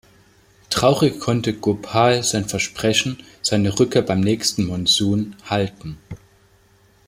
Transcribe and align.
Traurig 0.71 1.19
konnte 1.19 1.53
Gopal 1.53 2.23
sein 2.23 2.49
Versprechen, 2.49 3.21
seine 3.43 3.77
Rückkehr 3.79 4.01
beim 4.01 4.19
nächsten 4.21 4.65
Monsoon, 4.65 5.35
halten. 5.45 5.99